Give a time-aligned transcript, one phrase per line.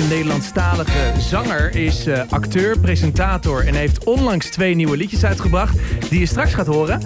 [0.00, 5.78] Deze Nederlandstalige zanger is uh, acteur, presentator en heeft onlangs twee nieuwe liedjes uitgebracht
[6.10, 7.00] die je straks gaat horen.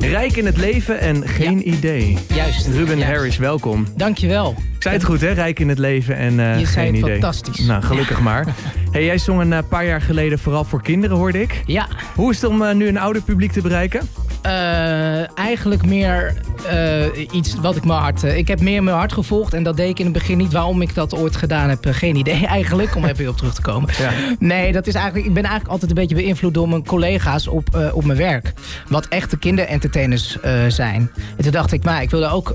[0.00, 2.18] Rijk in het leven en geen idee.
[2.34, 2.66] Juist.
[2.66, 3.12] Ruben juist.
[3.12, 3.86] Harris, welkom.
[3.96, 4.54] Dankjewel.
[4.74, 5.32] Ik zei het goed, hè?
[5.32, 7.10] Rijk in het leven en uh, je geen idee.
[7.10, 7.58] fantastisch.
[7.58, 8.46] Nou, gelukkig maar.
[8.90, 11.62] Hey, jij zong een uh, paar jaar geleden vooral voor kinderen, hoorde ik.
[11.66, 11.88] Ja.
[12.14, 14.08] Hoe is het om uh, nu een ouder publiek te bereiken?
[14.46, 16.34] Uh, eigenlijk meer
[16.72, 18.24] uh, iets wat ik mijn hart...
[18.24, 20.52] Uh, ik heb meer mijn hart gevolgd en dat deed ik in het begin niet.
[20.52, 22.96] Waarom ik dat ooit gedaan heb, geen idee eigenlijk.
[22.96, 23.90] Om even weer op terug te komen.
[23.98, 24.10] Ja.
[24.38, 27.90] Nee, dat is eigenlijk, ik ben eigenlijk altijd een beetje beïnvloed door mijn collega's op,
[27.92, 28.52] op mijn werk.
[28.88, 30.36] Wat echte kinderentertainers
[30.68, 31.10] zijn.
[31.36, 32.52] En toen dacht ik, maar ik wilde ook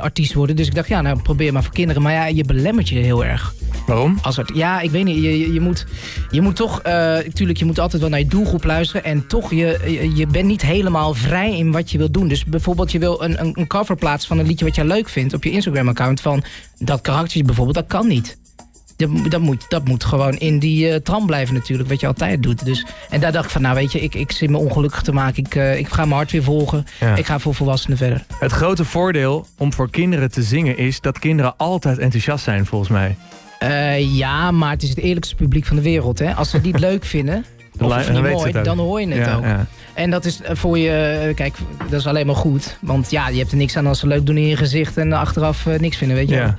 [0.00, 0.56] artiest worden.
[0.56, 2.02] Dus ik dacht, ja, nou probeer maar voor kinderen.
[2.02, 3.54] Maar ja, je belemmert je heel erg.
[3.86, 4.18] Waarom?
[4.22, 5.22] Als het, ja, ik weet niet.
[5.22, 5.86] Je, je, je moet,
[6.30, 6.82] je moet toch...
[6.82, 9.04] Natuurlijk, je moet altijd wel naar je doelgroep luisteren.
[9.04, 12.28] En toch, je, je, je bent niet helemaal vrij in wat je wil doen.
[12.28, 15.08] Dus bijvoorbeeld, je wil een, een, een cover plaatsen van een liedje wat jij leuk
[15.08, 15.34] vindt...
[15.34, 16.44] op je Instagram-account van
[16.78, 17.76] dat karaktertje bijvoorbeeld.
[17.76, 18.38] Dat kan niet.
[18.96, 22.42] Dat, dat, moet, dat moet gewoon in die uh, tram blijven natuurlijk, wat je altijd
[22.42, 22.64] doet.
[22.64, 25.12] Dus, en daar dacht ik van, nou weet je, ik, ik zit me ongelukkig te
[25.12, 25.44] maken.
[25.44, 26.86] Ik, uh, ik ga mijn hart weer volgen.
[27.00, 27.16] Ja.
[27.16, 28.24] Ik ga voor volwassenen verder.
[28.38, 32.90] Het grote voordeel om voor kinderen te zingen is dat kinderen altijd enthousiast zijn, volgens
[32.90, 33.16] mij.
[33.62, 36.18] Uh, ja, maar het is het eerlijkste publiek van de wereld.
[36.18, 36.34] Hè?
[36.34, 37.44] Als ze het niet leuk vinden,
[37.78, 39.44] of dan, niet mooi, dan hoor je het ja, ook.
[39.44, 39.66] Ja.
[39.94, 41.54] En dat is voor je, kijk,
[41.90, 42.78] dat is alleen maar goed.
[42.80, 45.12] Want ja, je hebt er niks aan als ze leuk doen in je gezicht en
[45.12, 46.42] achteraf uh, niks vinden, weet je ja.
[46.42, 46.54] wel.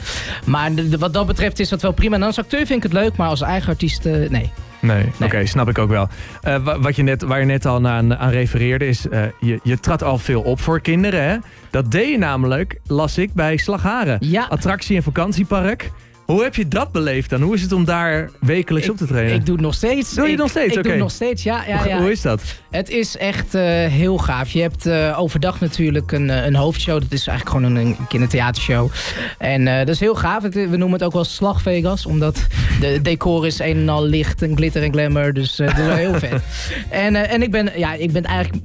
[0.45, 2.15] Maar wat dat betreft is dat wel prima.
[2.15, 4.29] En als acteur vind ik het leuk, maar als eigen artiest, uh, nee.
[4.29, 4.51] Nee,
[4.97, 5.05] nee.
[5.13, 6.07] oké, okay, snap ik ook wel.
[6.43, 9.79] Uh, wat je net, waar je net al aan, aan refereerde is, uh, je, je
[9.79, 11.23] trad al veel op voor kinderen.
[11.23, 11.37] Hè?
[11.69, 14.17] Dat deed je namelijk, las ik, bij Slagharen.
[14.19, 14.45] Ja.
[14.49, 15.91] Attractie- en vakantiepark.
[16.27, 17.41] Hoe heb je dat beleefd dan?
[17.41, 19.35] Hoe is het om daar wekelijks ik, op te trainen?
[19.35, 20.13] Ik doe het nog steeds.
[20.13, 20.65] Doe je ik, nog steeds?
[20.65, 20.83] Ik okay.
[20.83, 21.63] doe het nog steeds, ja.
[21.67, 21.99] ja, hoe, ja.
[21.99, 22.41] hoe is dat?
[22.69, 24.49] Het is echt uh, heel gaaf.
[24.49, 27.01] Je hebt uh, overdag natuurlijk een, een hoofdshow.
[27.01, 28.89] Dat is eigenlijk gewoon een, een kindertheatershow.
[29.37, 30.43] En uh, dat is heel gaaf.
[30.43, 32.05] We noemen het ook wel Slag Vegas.
[32.05, 32.47] Omdat
[32.79, 35.33] de decor is een en al licht en glitter en glamour.
[35.33, 36.41] Dus dat is wel heel vet.
[36.89, 38.63] En, en ik, ben, ja, ik ben eigenlijk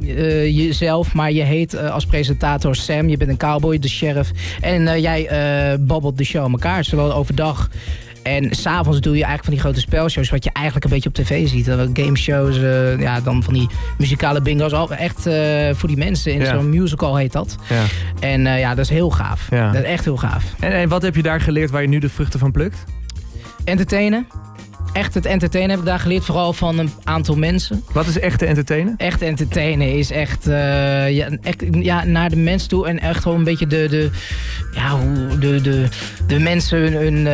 [0.56, 1.14] jezelf.
[1.14, 3.08] Maar je heet als presentator Sam.
[3.08, 4.30] Je bent een cowboy, de sheriff.
[4.60, 5.28] En jij
[5.80, 6.84] babbelt de show aan elkaar.
[6.84, 7.51] Zowel overdag...
[8.22, 10.30] En s'avonds doe je eigenlijk van die grote spelshows...
[10.30, 11.66] wat je eigenlijk een beetje op tv ziet.
[11.92, 13.68] Gameshows, uh, ja, dan van die
[13.98, 14.72] muzikale bingo's.
[14.72, 15.34] Al echt uh,
[15.72, 16.32] voor die mensen.
[16.32, 16.54] In ja.
[16.54, 17.56] zo'n musical heet dat.
[17.68, 17.82] Ja.
[18.20, 19.46] En uh, ja, dat is heel gaaf.
[19.50, 19.72] Ja.
[19.72, 20.44] Dat is echt heel gaaf.
[20.60, 22.84] En, en wat heb je daar geleerd waar je nu de vruchten van plukt?
[23.64, 24.26] Entertainen.
[24.92, 27.84] Echt het entertainen heb ik daar geleerd, vooral van een aantal mensen.
[27.92, 28.94] Wat is echt entertainen?
[28.96, 33.38] Echt entertainen is echt, uh, ja, echt ja, naar de mens toe en echt gewoon
[33.38, 34.10] een beetje de, de,
[34.74, 35.86] ja, hoe de, de,
[36.26, 37.26] de mensen hun, hun,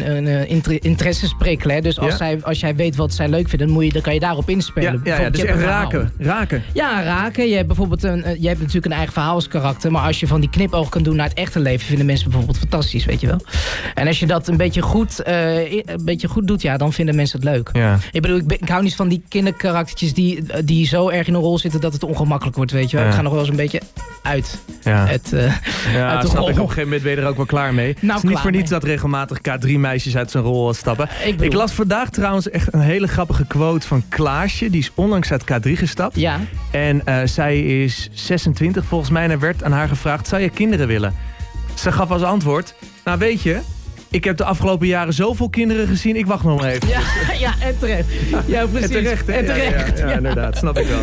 [0.00, 1.82] hun, hun inter interesses prikkelen.
[1.82, 2.16] Dus als, ja?
[2.16, 4.50] zij, als jij weet wat zij leuk vinden, dan, moet je, dan kan je daarop
[4.50, 5.00] inspelen.
[5.04, 6.62] Ja, ja, ja dus echt raken, raken.
[6.72, 7.48] Ja, raken.
[7.48, 10.50] Je hebt bijvoorbeeld een, je hebt natuurlijk een eigen verhaalskarakter, maar als je van die
[10.50, 13.40] knipoog kan doen naar het echte leven, vinden mensen bijvoorbeeld fantastisch, weet je wel.
[13.94, 17.05] En als je dat een beetje goed, uh, een beetje goed doet, ja, dan vinden
[17.12, 17.70] mensen het leuk.
[17.72, 17.98] Ja.
[18.12, 21.34] Ik bedoel, ik, ben, ik, hou niet van die kinderkaraktertjes die, die zo erg in
[21.34, 23.04] een rol zitten dat het ongemakkelijk wordt, weet je wel.
[23.04, 23.10] Ja.
[23.10, 23.80] Ik ga nog wel eens een beetje
[24.22, 25.06] uit ja.
[25.06, 25.54] het uh,
[25.92, 26.48] Ja, uit de snap rol.
[26.48, 26.54] ik.
[26.54, 27.96] Op een gegeven moment ben je er ook wel klaar mee.
[28.00, 31.08] Nou, het is niet klaar voor niets dat regelmatig K3-meisjes uit zijn rol stappen.
[31.40, 34.70] Ik, las vandaag trouwens echt een hele grappige quote van Klaasje.
[34.70, 36.16] Die is onlangs uit K3 gestapt.
[36.16, 36.40] Ja.
[36.70, 39.24] En uh, zij is 26 volgens mij.
[39.24, 41.14] En er werd aan haar gevraagd, zou je kinderen willen?
[41.74, 42.74] Ze gaf als antwoord,
[43.04, 43.60] nou weet je...
[44.10, 46.16] Ik heb de afgelopen jaren zoveel kinderen gezien.
[46.16, 46.88] Ik wacht nog maar even.
[46.88, 47.00] Ja,
[47.46, 48.06] ja en terecht.
[48.46, 48.88] Ja, precies.
[48.88, 49.32] En terecht, hè?
[49.32, 49.98] En terecht.
[49.98, 50.56] Ja, ja, ja, inderdaad.
[50.56, 51.00] Snap ik wel.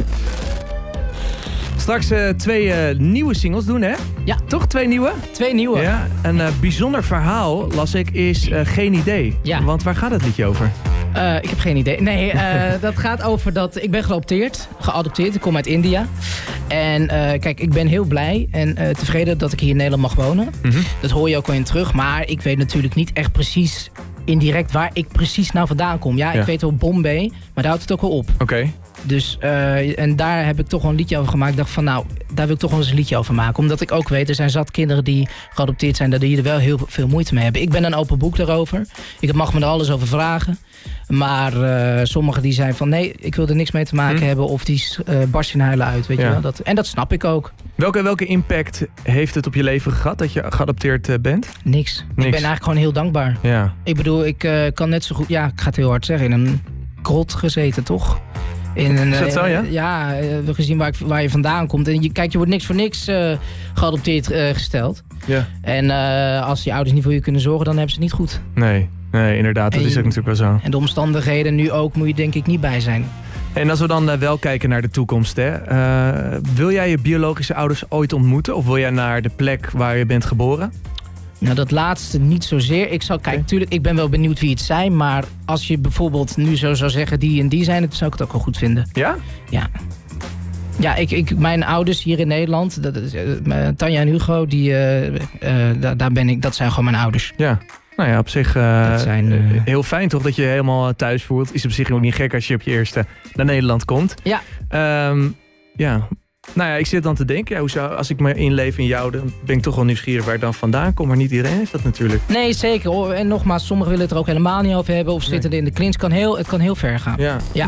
[1.77, 3.93] Straks uh, twee uh, nieuwe singles doen, hè?
[4.25, 4.37] Ja.
[4.47, 5.11] Toch twee nieuwe?
[5.31, 5.81] Twee nieuwe.
[5.81, 6.07] Ja.
[6.21, 9.37] Een uh, bijzonder verhaal, las ik, is Geen Idee.
[9.41, 9.63] Ja.
[9.63, 10.71] Want waar gaat het liedje over?
[11.15, 12.01] Uh, ik heb geen idee.
[12.01, 12.41] Nee, uh,
[12.81, 14.67] dat gaat over dat ik ben geadopteerd.
[14.79, 15.35] Geadopteerd.
[15.35, 16.07] Ik kom uit India.
[16.67, 17.09] En uh,
[17.39, 20.49] kijk, ik ben heel blij en tevreden dat ik hier in Nederland mag wonen.
[20.61, 20.83] Mm -hmm.
[21.01, 21.93] Dat hoor je ook wel in terug.
[21.93, 23.91] Maar ik weet natuurlijk niet echt precies
[24.25, 26.17] indirect waar ik precies nou vandaan kom.
[26.17, 26.45] Ja, ik Ja.
[26.45, 28.29] weet wel Bombay, maar daar houdt het ook wel op.
[28.39, 28.69] Oké.
[29.05, 31.51] Dus, uh, en daar heb ik toch wel een liedje over gemaakt.
[31.51, 33.57] Ik dacht van, nou, daar wil ik toch wel eens een liedje over maken.
[33.59, 36.09] Omdat ik ook weet, er zijn zat kinderen die geadopteerd zijn...
[36.09, 37.61] dat die er wel heel veel moeite mee hebben.
[37.61, 38.85] Ik ben een open boek daarover.
[39.19, 40.57] Ik mag me er alles over vragen.
[41.07, 44.23] Maar uh, sommigen die zijn van, nee, ik wil er niks mee te maken Hm.
[44.25, 44.47] hebben...
[44.47, 46.23] of die uh, barsten huilen uit, weet Ja.
[46.25, 46.41] je wel.
[46.41, 47.51] Dat, en dat snap ik ook.
[47.75, 51.49] Welke, welke impact heeft het op je leven gehad dat je geadopteerd bent?
[51.63, 51.99] Niks.
[52.09, 53.37] Ik ben eigenlijk gewoon heel dankbaar.
[53.41, 53.73] Ja.
[53.83, 55.27] Ik bedoel, ik uh, kan net zo goed...
[55.27, 56.31] Ja, ik ga het heel hard zeggen.
[56.31, 56.61] In een
[57.01, 58.21] grot gezeten, toch?
[58.73, 59.61] In een, Is dat zo, ja?
[59.61, 61.87] uh, ja, uh, gezien waar, ik, waar, je vandaan komt.
[61.87, 63.31] En je, kijk, je wordt niks voor niks uh,
[63.73, 65.03] geadopteerd gesteld.
[65.25, 65.47] Ja.
[65.61, 65.89] En
[66.41, 68.41] als je ouders niet voor je kunnen zorgen, dan hebben ze het niet goed.
[68.55, 69.71] Nee, nee inderdaad.
[69.73, 70.59] Dat is ook natuurlijk wel zo.
[70.63, 73.05] En de omstandigheden nu ook moet je denk ik niet bij zijn.
[73.53, 76.97] En als we dan eh, wel kijken naar de toekomst, hè, eh, wil jij je
[76.97, 78.55] biologische ouders ooit ontmoeten?
[78.55, 80.73] Of wil jij naar de plek waar je bent geboren?
[81.43, 82.91] Nou, dat laatste niet zozeer.
[82.91, 84.95] Ik zal, kijk, natuurlijk, ik ben wel benieuwd wie het zijn.
[84.95, 88.17] Maar als je bijvoorbeeld nu zo zou zeggen die en die zijn, dan zou ik
[88.17, 88.89] het ook wel goed vinden.
[88.93, 89.15] Ja?
[89.49, 89.69] Ja.
[90.79, 94.69] Ja, ik, ik, mijn ouders hier in Nederland, dat is, uh, Tanja en Hugo, die,
[94.69, 95.19] uh, uh,
[95.79, 97.33] daar, daar ben ik, dat zijn gewoon mijn ouders.
[97.37, 97.59] Ja.
[97.95, 98.51] Nou ja, op zich
[98.97, 99.31] zijn,
[99.65, 101.53] heel fijn toch dat je helemaal thuis voelt.
[101.53, 104.15] Is op zich ook niet gek als je op je eerste naar Nederland komt.
[104.23, 104.41] Ja.
[105.09, 105.35] Um,
[105.75, 106.07] ja,
[106.53, 108.85] nou ja, ik zit dan te denken, ja, hoe zou, als ik me inleef in
[108.85, 111.07] jou, dan ben ik toch wel nieuwsgierig waar ik dan vandaan kom.
[111.07, 112.21] Maar niet iedereen heeft dat natuurlijk.
[112.27, 113.11] Nee, zeker.
[113.11, 115.13] En nogmaals, sommigen willen het er ook helemaal niet over hebben.
[115.13, 115.59] Of zitten nee.
[115.59, 115.97] in de klins.
[115.97, 117.15] Kan heel, het kan heel ver gaan.
[117.17, 117.37] Ja.
[117.51, 117.67] ja.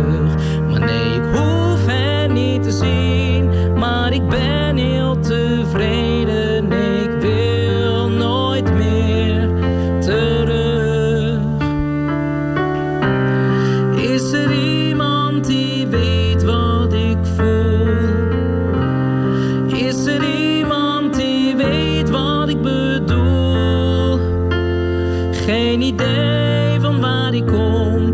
[26.79, 28.13] van waar ik kom.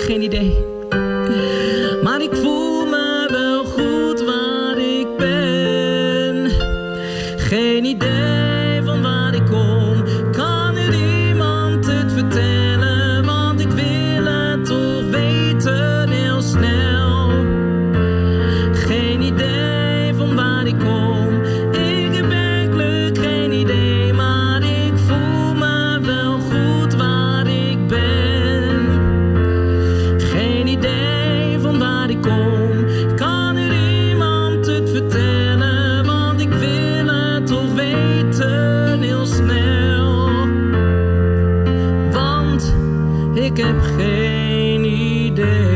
[0.00, 0.56] Geen idee.
[43.34, 45.72] ik heb geen idee.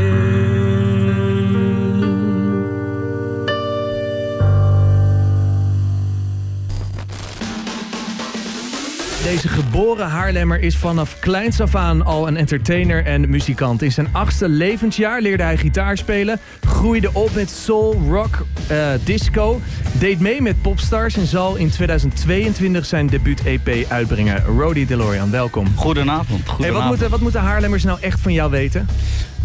[9.23, 13.81] Deze geboren Haarlemmer is vanaf kleins af aan al een entertainer en muzikant.
[13.81, 19.61] In zijn achtste levensjaar leerde hij gitaar spelen, groeide op met soul, rock, eh, disco
[19.99, 24.43] deed mee met popstars en zal in 2022 zijn debuut-EP uitbrengen.
[24.43, 25.67] Rody DeLorean, welkom.
[25.75, 26.27] Goedenavond.
[26.29, 26.61] goedenavond.
[26.63, 28.87] Hey, wat, moeten, wat moeten Haarlemmers nou echt van jou weten?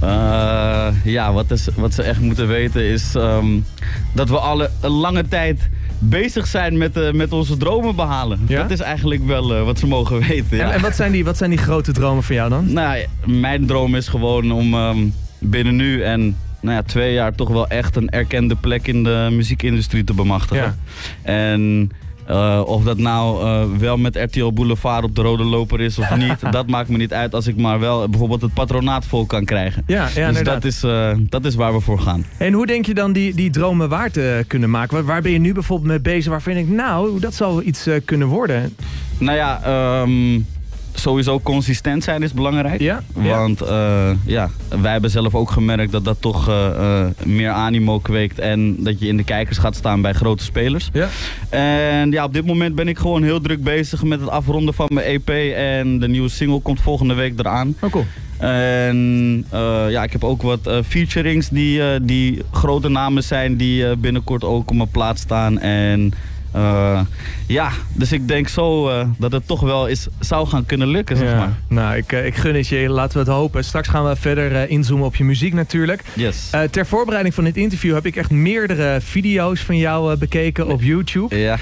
[0.03, 3.65] Uh, ja, wat, is, wat ze echt moeten weten is um,
[4.13, 5.69] dat we alle een lange tijd
[5.99, 8.41] bezig zijn met, uh, met onze dromen behalen.
[8.47, 8.63] Ja?
[8.63, 10.57] Dat is eigenlijk wel uh, wat ze mogen weten.
[10.57, 10.65] Ja.
[10.65, 12.73] En, en, wat, zijn die, wat zijn die grote dromen van jou dan?
[12.73, 17.49] Nou, mijn droom is gewoon om um, binnen nu en nou ja, twee jaar toch
[17.49, 20.79] wel echt een erkende plek in de muziekindustrie te bemachtigen.
[21.25, 21.33] Ja.
[21.33, 21.91] En
[22.31, 26.17] uh, of dat nou uh, wel met RTL Boulevard op de rode loper is of
[26.17, 29.45] niet, dat maakt me niet uit als ik maar wel bijvoorbeeld het patronaat vol kan
[29.45, 29.83] krijgen.
[29.87, 32.25] Ja, ja dus dat is, uh, dat is waar we voor gaan.
[32.39, 34.95] En hoe denk je dan die, die dromen waar te kunnen maken?
[34.95, 37.89] Waar, waar ben je nu bijvoorbeeld mee bezig waarvan je denkt, nou, dat zal iets
[38.05, 38.77] kunnen worden?
[39.19, 39.61] Nou ja,
[40.03, 40.47] um,
[40.95, 42.81] sowieso consistent zijn is belangrijk.
[42.81, 47.51] Ja, Want uh, ja, wij hebben zelf ook gemerkt dat dat toch uh, uh, meer
[47.51, 48.39] animo kweekt.
[48.39, 50.89] En dat je in de kijkers gaat staan bij grote spelers.
[50.93, 51.09] Ja.
[51.49, 54.89] En ja, op dit moment ben ik gewoon heel druk bezig met het afronden van
[54.93, 55.29] mijn EP.
[55.57, 57.75] En de nieuwe single komt volgende week eraan.
[57.81, 58.07] Oh cool.
[58.39, 59.47] En
[59.89, 64.77] ja, ik heb ook wat featurings die, die grote namen zijn die binnenkort ook op
[64.77, 65.59] mijn plaats staan.
[65.59, 66.13] En
[66.57, 67.01] uh,
[67.47, 71.17] ja, dus ik denk zo uh, dat het toch wel is, zou gaan kunnen lukken,
[71.17, 71.37] zeg ja.
[71.37, 71.53] maar.
[71.69, 72.89] Nou, ik, ik gun het je.
[72.89, 73.65] Laten we het hopen.
[73.65, 76.03] Straks gaan we verder uh, inzoomen op je muziek natuurlijk.
[76.15, 76.51] Yes.
[76.71, 81.37] ter voorbereiding van dit interview heb ik echt meerdere video's van jou bekeken op YouTube.
[81.39, 81.59] Ja.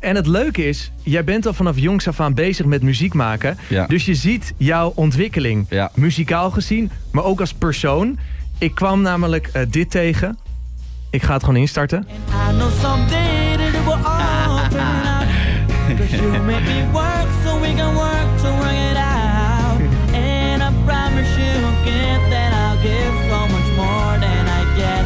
[0.00, 3.58] en het leuke is, jij bent al vanaf jongs af aan bezig met muziek maken.
[3.68, 3.86] Ja.
[3.86, 5.66] Dus je ziet jouw ontwikkeling.
[5.70, 5.90] Ja.
[5.94, 8.18] Muzikaal gezien, maar ook als persoon.
[8.58, 10.38] Ik kwam namelijk dit tegen.
[11.10, 12.06] Ik ga het gewoon instarten.
[15.98, 19.80] Cause you make me work so we can work to work it out.
[20.12, 21.54] And I promise you
[21.84, 25.04] get that I'll give so much more than I get.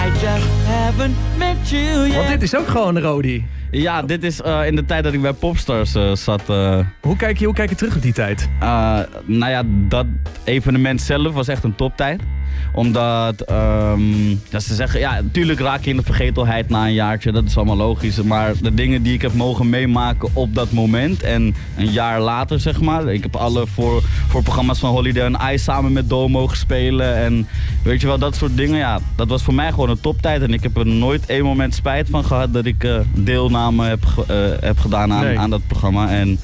[0.00, 2.16] I just haven't met you yet.
[2.16, 3.44] Want dit is ook gewoon Rodi.
[3.70, 6.42] Ja, dit is uh, in de tijd dat ik bij Popstars uh, zat.
[6.50, 8.48] Uh, hoe, kijk je, hoe kijk je terug op die tijd?
[9.24, 10.06] nou ja, dat
[10.44, 12.20] evenement zelf was echt een toptijd
[12.72, 17.32] omdat um, dat ze zeggen, ja, natuurlijk raak je in de vergetelheid na een jaartje.
[17.32, 18.22] Dat is allemaal logisch.
[18.22, 22.60] Maar de dingen die ik heb mogen meemaken op dat moment en een jaar later,
[22.60, 23.12] zeg maar.
[23.12, 27.16] Ik heb alle voor, voor programma's van Holiday and I samen met Do mogen spelen.
[27.16, 27.48] En
[27.82, 28.78] weet je wel, dat soort dingen.
[28.78, 30.42] Ja, dat was voor mij gewoon een toptijd.
[30.42, 34.04] En ik heb er nooit één moment spijt van gehad dat ik uh, deelname heb,
[34.30, 35.38] uh, heb gedaan aan, nee.
[35.38, 36.10] aan dat programma.
[36.10, 36.38] En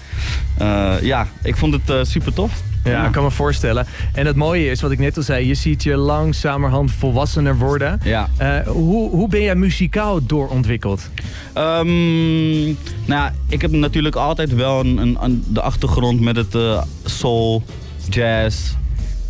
[1.02, 2.62] ja, ik vond het super tof.
[2.84, 3.86] Ja, ik kan me voorstellen.
[4.12, 8.00] En het mooie is, wat ik net al zei, je ziet je langzamerhand volwassener worden.
[8.02, 8.28] Ja.
[8.42, 11.10] Uh, hoe, hoe ben jij muzikaal doorontwikkeld?
[11.54, 16.54] Um, nou ja, ik heb natuurlijk altijd wel een, een, een de achtergrond met het
[16.54, 17.62] uh, soul,
[18.08, 18.74] jazz,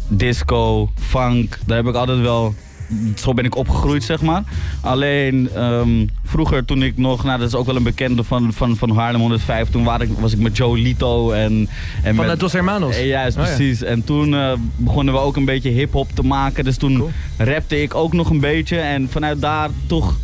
[0.09, 1.59] disco, funk.
[1.67, 2.55] Daar heb ik altijd wel
[3.15, 4.43] zo ben ik opgegroeid, zeg maar.
[4.81, 8.77] Alleen um, vroeger toen ik nog, nou dat is ook wel een bekende van, van,
[8.77, 11.69] van Haarlem 105, toen was ik, was ik met Joe Lito en...
[12.03, 12.97] en van met, Dos Hermanos?
[12.97, 13.79] Ja, juist, oh, precies.
[13.79, 13.87] Ja.
[13.87, 16.65] En toen uh, begonnen we ook een beetje hip-hop te maken.
[16.65, 17.11] Dus toen cool.
[17.39, 18.79] rapte ik ook nog een beetje.
[18.79, 20.17] En vanuit daar toch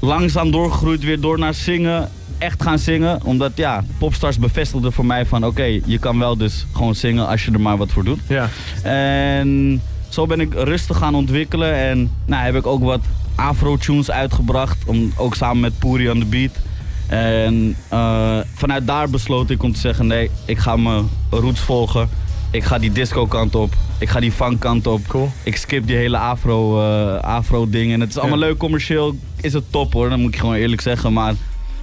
[0.00, 3.20] langzaam doorgegroeid weer door naar zingen echt gaan zingen.
[3.24, 7.26] Omdat ja, Popstars bevestigde voor mij van oké, okay, je kan wel dus gewoon zingen
[7.26, 8.20] als je er maar wat voor doet.
[8.26, 8.48] Ja.
[8.82, 9.80] En
[10.14, 13.00] zo ben ik rustig gaan ontwikkelen en nou, heb ik ook wat
[13.34, 14.84] afro-tunes uitgebracht.
[14.86, 16.50] Om, ook samen met Puri on the Beat.
[17.06, 22.08] En uh, vanuit daar besloot ik om te zeggen, nee, ik ga mijn roots volgen.
[22.50, 23.74] Ik ga die disco kant op.
[23.98, 25.00] Ik ga die funk kant op.
[25.06, 25.30] Cool.
[25.42, 27.92] Ik skip die hele afro, uh, afro ding.
[27.92, 28.44] En het is allemaal ja.
[28.44, 29.16] leuk commercieel.
[29.40, 31.12] Is het top hoor, dat moet ik gewoon eerlijk zeggen.
[31.12, 31.34] Maar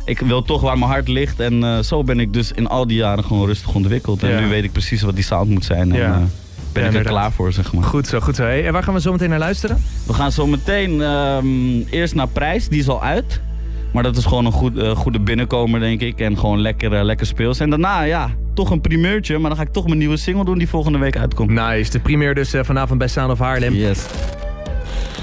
[0.05, 1.39] ik wil toch waar mijn hart ligt.
[1.39, 4.23] En uh, zo ben ik dus in al die jaren gewoon rustig ontwikkeld.
[4.23, 5.93] En nu weet ik precies wat die sound moet zijn.
[5.93, 6.13] Ja.
[6.13, 6.31] En,
[6.73, 7.83] ben Ja, ik er klaar voor, zeg maar.
[7.83, 8.43] Goed zo, goed zo.
[8.43, 9.83] Hey, en waar gaan we zo meteen naar luisteren?
[10.07, 13.41] We gaan zo meteen ehm, eerst naar Prijs, die is al uit.
[13.93, 16.19] Maar dat is gewoon een goed, eh, goede binnenkomer, denk ik.
[16.19, 17.59] En gewoon lekker, eh, lekker speels.
[17.59, 19.37] En daarna, ja, toch een primeurtje.
[19.37, 21.49] Maar dan ga ik toch mijn nieuwe single doen die volgende week uitkomt.
[21.49, 23.73] Nice, de primeur dus eh, vanavond bij Sound of Haarlem.
[23.73, 24.05] Yes.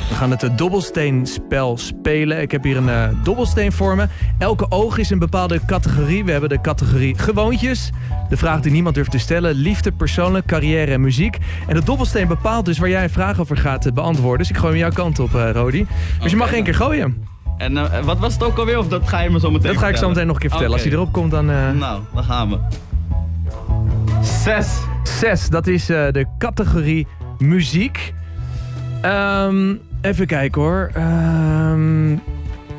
[0.09, 2.41] We gaan het eh, dobbelsteenspel spelen.
[2.41, 4.07] Ik heb hier een eh, dobbelsteen voor me.
[4.38, 6.25] Elke oog is een bepaalde categorie.
[6.25, 7.91] We hebben de categorie gewoontjes.
[8.29, 9.55] De vraag die niemand durft te stellen.
[9.55, 11.38] Liefde, persoonlijk, carrière en muziek.
[11.67, 14.38] En de dobbelsteen bepaalt dus waar jij een vraag over gaat eh, beantwoorden.
[14.38, 15.87] Dus ik gooi hem jouw kant op, Rodi.
[16.21, 17.27] Dus je mag één keer gooien.
[17.59, 18.79] En wat was het ook alweer?
[18.79, 20.50] Of dat ga je me zo meteen Dat ga ik zo meteen nog een keer
[20.50, 20.75] vertellen.
[20.75, 21.47] Als hij erop komt, dan...
[21.79, 22.59] Nou, daar gaan we.
[24.23, 24.79] Zes.
[25.03, 27.07] Zes, dat is de categorie
[27.38, 28.15] muziek.
[29.00, 30.90] Ehm, even kijken hoor.
[30.95, 32.17] Ehm,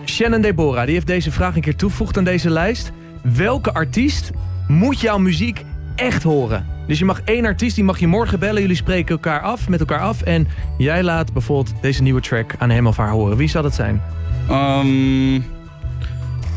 [0.05, 2.91] Shannon Deborah, die heeft deze vraag een keer toegevoegd aan deze lijst.
[3.35, 4.31] welke artiest
[4.67, 6.65] moet jouw muziek echt horen?
[6.88, 8.61] Dus je mag één artiest, die mag je morgen bellen.
[8.61, 10.21] Jullie spreken elkaar af, met elkaar af.
[10.21, 10.47] En
[10.77, 13.38] jij laat bijvoorbeeld deze nieuwe track aan hem of haar horen.
[13.38, 14.01] Wie zal dat zijn?
[14.49, 15.39] Ehm,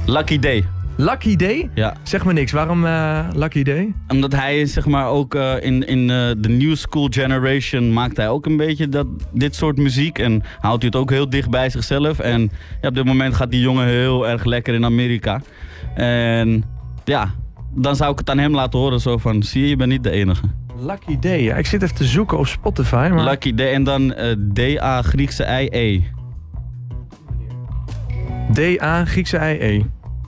[0.06, 0.64] Lucky Day.
[0.96, 1.70] Lucky Day?
[1.74, 1.94] Ja.
[2.02, 2.52] Zeg me niks.
[2.52, 3.94] Waarom eh, Lucky Day?
[4.08, 8.28] Omdat hij zeg maar ook eh, in, in eh, de new school generation maakt hij
[8.28, 10.18] ook een beetje dat, dit soort muziek.
[10.18, 12.18] En houdt hij het ook heel dicht bij zichzelf.
[12.18, 15.40] En ja, op dit moment gaat die jongen heel erg lekker in Amerika.
[15.94, 16.64] En
[17.04, 17.34] ja,
[17.74, 20.02] dan zou ik het aan hem laten horen zo van, zie je, je bent niet
[20.02, 20.42] de enige.
[20.80, 21.42] Lucky Day.
[21.42, 23.10] Ja, ik zit even te zoeken op Spotify.
[23.14, 23.24] Maar...
[23.24, 24.14] Lucky Day en dan
[24.54, 26.00] D-A Griekse I-E.
[28.52, 29.82] D-A, Griekse I-E.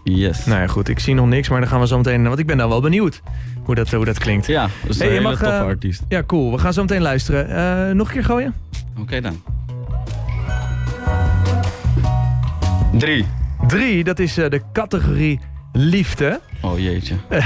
[0.05, 0.45] Yes.
[0.47, 0.89] Nou ja, goed.
[0.89, 2.23] Ik zie nog niks, maar dan gaan we zo meteen...
[2.25, 3.23] Want ik ben nou wel benieuwd
[3.65, 4.47] hoe dat, hoe dat klinkt.
[4.47, 6.03] Ja, dat is Hey, een je hele mag, toffe eh, artiest.
[6.09, 6.53] Ja, cool.
[6.53, 7.49] We gaan zo meteen luisteren.
[7.89, 8.55] Eh, nog een keer gooien?
[9.01, 9.43] Oké dan.
[12.99, 13.27] Drie.
[13.67, 15.41] Drie, dat is eh, de categorie
[15.73, 16.41] liefde.
[16.61, 17.15] Oh jeetje.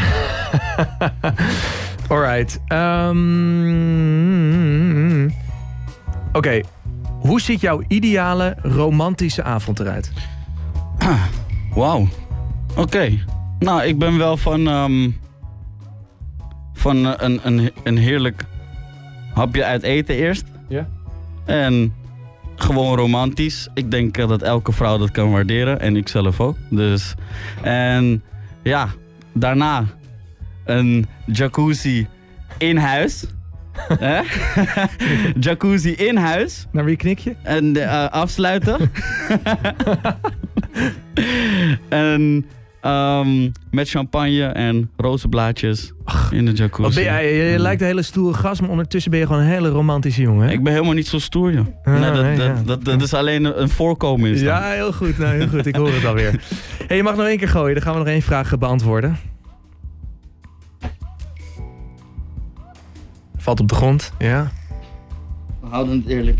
[2.08, 2.60] Alright.
[2.66, 3.18] ehm,
[6.32, 6.60] Oké.
[7.20, 10.12] Hoe ziet jouw ideale romantische avond eruit?
[11.74, 12.08] Wauw.
[12.78, 13.18] Oké.
[13.58, 15.10] Nou, ik ben wel van, ehm,
[16.72, 18.44] van eh, een, een, een heerlijk
[19.34, 20.44] hapje uit eten eerst.
[20.68, 20.88] Ja.
[21.44, 21.94] En
[22.56, 23.68] gewoon romantisch.
[23.74, 25.80] Ik denk eh, dat elke vrouw dat kan waarderen.
[25.80, 26.56] En ik zelf ook.
[26.70, 27.14] Dus.
[27.62, 28.22] En
[28.62, 28.88] ja,
[29.32, 29.84] daarna
[30.64, 32.06] een jacuzzi
[32.58, 33.24] in huis.
[33.98, 34.20] Hè?
[35.46, 36.66] jacuzzi in huis.
[36.72, 37.34] Naar wie knik je?
[37.42, 38.78] En eh, afsluiten.
[41.88, 42.44] en
[42.80, 45.92] ehm, met champagne en rozenblaadjes
[46.30, 46.82] in de jacuzzi.
[46.82, 47.34] Wat ben jij?
[47.36, 50.22] Je, je lijkt een hele stoere gast, maar ondertussen ben je gewoon een hele romantische
[50.22, 50.46] jongen.
[50.46, 50.52] hè?
[50.52, 51.66] Ik ben helemaal niet zo stoer, joh.
[51.84, 52.62] Ah, nee, dat, nee, dat, ja.
[52.64, 54.30] dat, dat is alleen een- een voorkomen.
[54.30, 54.40] Is.
[54.40, 55.18] Ja, heel goed.
[55.18, 55.66] Nou, heel goed.
[55.66, 56.40] Ik hoor het alweer.
[56.86, 57.74] Hey, je mag nog één keer gooien.
[57.74, 59.16] Dan gaan we nog één vraag beantwoorden.
[63.36, 64.12] Valt op de grond.
[64.18, 64.50] Ja.
[65.60, 66.38] We houden het eerlijk.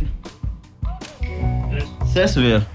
[2.13, 2.67] Zes weer.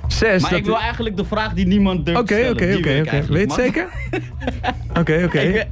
[0.41, 2.51] Maar dat- ik wil eigenlijk de vraag die niemand durft te stellen.
[2.51, 3.33] oké, oké, oké.
[3.33, 3.87] Weet je zeker?
[4.99, 5.39] Oké, oké.
[5.39, 5.67] Ik, weet-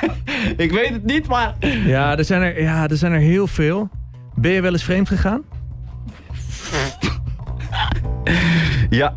[0.66, 1.54] ik weet het niet, maar...
[1.84, 3.88] Ja, er zijn er, ja, er zijn er heel veel.
[4.34, 5.42] Ben je wel eens vreemd gegaan?
[8.90, 9.14] Ja.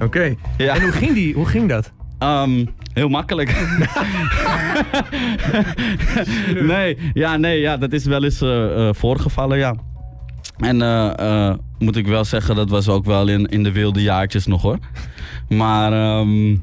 [0.00, 0.34] Oké.
[0.56, 0.74] Ja.
[0.74, 1.92] En hoe ging, die, hoe ging dat?
[2.18, 3.56] Ehm, heel makkelijk.
[6.60, 9.74] nee, ja, nee, ja, dat is wel eens eh, eh, voorgevallen, ja.
[10.56, 14.46] En eh, moet ik wel zeggen, dat was ook wel in, in de wilde jaartjes
[14.46, 14.78] nog hoor.
[15.48, 16.56] Maar ehm,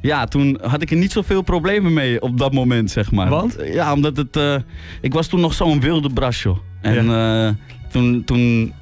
[0.00, 3.28] ja, toen had ik er niet zoveel problemen mee op dat moment, zeg maar.
[3.28, 3.56] Want?
[3.72, 4.36] Ja, omdat het...
[4.36, 4.56] eh,
[5.00, 6.58] ik was toen nog zo'n wilde bras, joh.
[6.80, 7.48] En eh,
[7.90, 8.72] toen, toen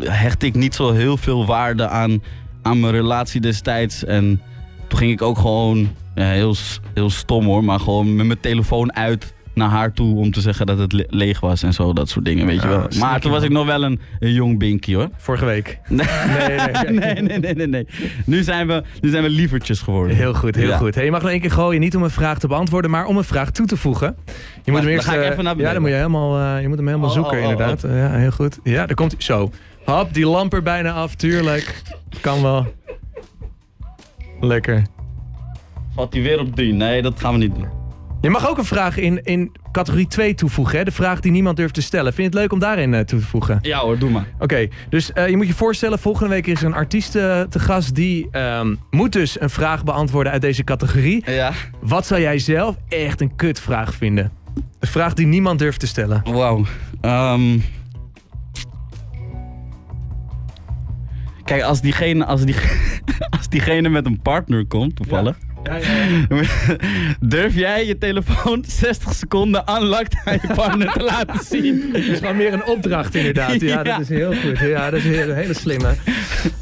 [0.00, 2.22] hechtte ik niet zo heel veel waarde aan,
[2.62, 4.04] aan mijn relatie destijds.
[4.04, 4.40] En
[4.88, 6.54] toen ging ik ook gewoon, ja, heel,
[6.94, 10.66] heel stom hoor, maar gewoon met mijn telefoon uit naar haar toe om te zeggen
[10.66, 12.86] dat het le- leeg was en zo, dat soort dingen, weet je Ah, wel.
[12.98, 15.08] Maar toen was ik nog wel een, een jong binky hoor.
[15.16, 15.78] Vorige week.
[15.88, 16.06] Nee,
[16.48, 16.92] Nee, nee.
[16.92, 17.86] nee, nee, nee, nee, nee.
[18.26, 20.16] Nu zijn we, nu zijn we lievertjes geworden.
[20.16, 20.76] Heel goed, heel Ja.
[20.76, 20.94] goed.
[20.94, 23.16] Hey, je mag nog één keer gooien, niet om een vraag te beantwoorden, maar om
[23.16, 24.16] een vraag toe te voegen.
[24.26, 25.06] Je moet hem dan eerst.
[25.06, 27.08] ga ik eh, even naar ja, dan moet je helemaal, eh, je moet hem helemaal
[27.08, 27.82] Oh, zoeken, oh, oh, inderdaad.
[27.82, 28.58] Ja, heel goed.
[28.62, 29.20] Ja, daar komt hij.
[29.22, 29.50] Zo.
[29.84, 31.82] Hop, die lamp er bijna af, tuurlijk.
[32.20, 32.66] Kan wel.
[34.40, 34.82] Lekker.
[35.94, 36.72] Valt hij weer op drie?
[36.72, 37.66] Nee, dat gaan we niet doen.
[38.22, 40.84] Je mag ook een vraag in, in categorie 2 toevoegen, hè?
[40.84, 42.12] de vraag die niemand durft te stellen.
[42.12, 43.58] Vind je het leuk om daarin eh, toe te voegen?
[43.62, 44.26] Ja hoor, doe maar.
[44.38, 47.58] Oké, dus eh, je moet je voorstellen, volgende week is er een artiest eh, te
[47.58, 51.30] gast die ehm, moet dus een vraag beantwoorden uit deze categorie.
[51.30, 51.52] Ja.
[51.80, 54.32] Wat zou jij zelf echt een kutvraag vinden?
[54.78, 56.22] Een vraag die niemand durft te stellen.
[56.24, 56.64] Wauw.
[57.00, 57.58] Ehm.
[61.44, 62.56] Kijk, als diegene, als, die,
[63.38, 65.36] als diegene met een partner komt, toevallig.
[65.40, 65.78] Ja, ja,
[67.20, 71.90] Durf jij je telefoon 60 seconden unlocked aan je partner te laten zien?
[71.92, 73.60] Dat is gewoon meer een opdracht inderdaad.
[73.60, 73.82] Ja, Ja.
[73.82, 74.58] dat is heel goed.
[74.58, 75.94] Ja, dat is een hele, hele slimme.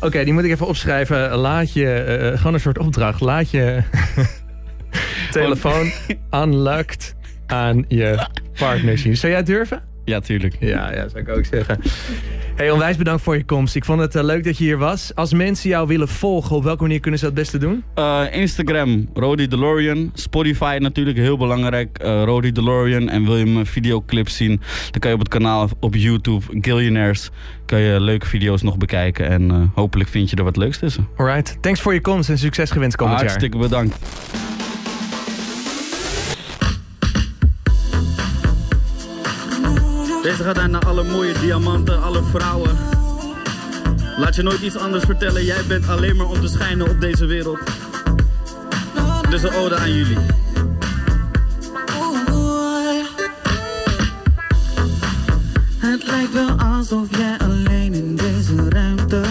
[0.01, 1.31] Oké, die moet ik even opschrijven.
[1.37, 3.21] Laat je, eh, gewoon een soort opdracht.
[3.21, 3.83] Laat je
[5.31, 5.91] telefoon
[6.31, 7.15] unlocked
[7.47, 8.27] aan je
[8.59, 9.17] partner zien.
[9.17, 9.83] Zou jij het durven?
[10.11, 10.57] Ja, tuurlijk.
[10.61, 11.81] Ja, ja, zou ik ook zeggen.
[12.57, 13.77] Hey, onwijs bedankt voor je komst.
[13.77, 15.15] Ik vond het eh, leuk dat je hier was.
[15.15, 17.85] Als mensen jou willen volgen, op welke manier kunnen ze dat het beste doen?
[17.95, 20.11] Eh, Instagram, Rody DeLorean.
[20.15, 23.09] Spotify natuurlijk heel belangrijk, eh Rody DeLorean.
[23.09, 27.31] En wil je mijn videoclips zien, dan kan je op het kanaal op YouTube, Gillionaires,
[27.67, 29.29] kan je leuke video's nog bekijken.
[29.29, 31.09] En eh, hopelijk vind je er wat leuks tussen.
[31.17, 33.29] Alright, thanks voor je komst en succes gewenst komend jaar.
[33.29, 33.99] Hartstikke bedankt.
[40.23, 42.71] Deze gaat aan naar alle mooie diamanten, alle vrouwen.
[44.17, 47.27] Laat je nooit iets anders vertellen, jij bent alleen maar om te schijnen op deze
[47.27, 47.59] wereld.
[49.31, 50.19] Dus een ode aan jullie.
[55.79, 59.23] Het lijkt wel alsof jij alleen in deze ruimte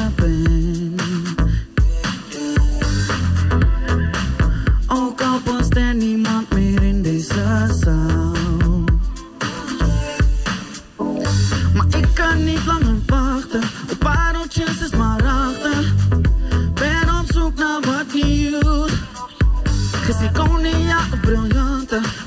[21.92, 22.19] это.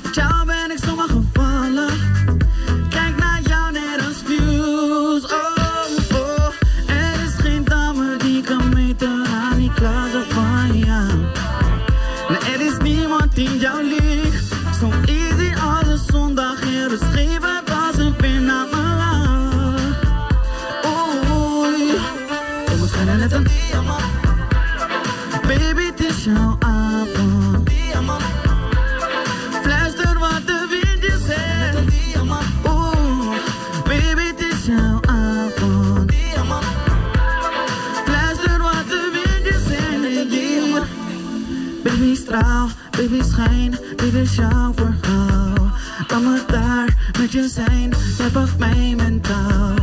[42.97, 45.71] Baby schijn, baby jouw verhaal.
[46.07, 49.73] Kan maar daar met je zijn, jij pakt mijn mentaal.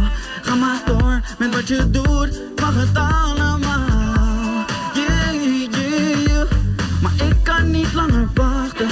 [0.42, 4.64] Ga maar door met wat je doet, mag het allemaal.
[4.94, 6.50] Yeah, yeah, yeah.
[7.02, 8.88] Maar ik kan niet langer wachten.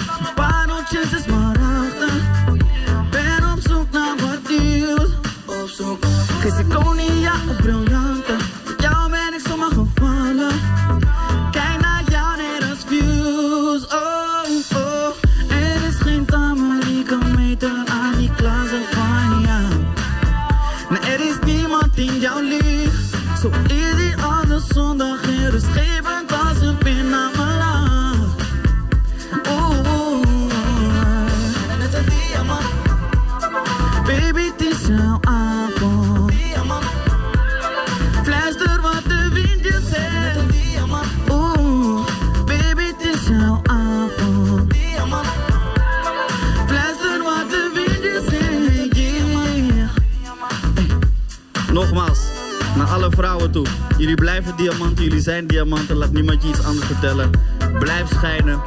[54.59, 55.97] diamanten, jullie zijn diamanten.
[55.97, 57.31] Laat niemand je iets anders vertellen.
[57.79, 58.61] Blijf schijnen.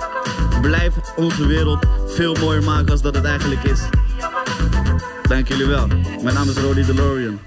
[0.62, 3.82] Blijf onze wereld veel mooier maken als dat het eigenlijk is.
[5.28, 5.88] Dank jullie wel.
[6.22, 7.40] Mijn naam is Rody DeLorean.